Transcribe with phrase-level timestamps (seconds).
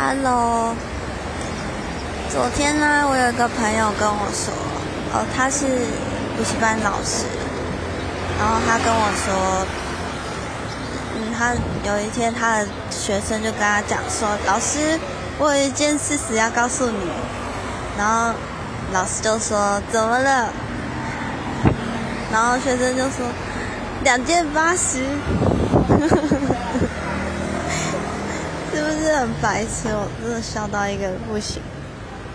[0.00, 0.76] Hello，
[2.30, 4.54] 昨天呢，我有一个朋友跟我说，
[5.12, 5.66] 哦，他是
[6.36, 7.24] 补习班老师，
[8.38, 9.66] 然后他跟我说，
[11.16, 14.96] 嗯，他有一天他的学生就跟他讲说，老师，
[15.36, 17.10] 我有一件事实要告诉你，
[17.98, 18.32] 然后
[18.92, 20.48] 老师就说怎么了？
[22.30, 23.26] 然后学生就说
[24.04, 25.02] 两件八十。
[28.78, 29.88] 是不是很白痴？
[29.88, 31.60] 我真的笑到一个不行。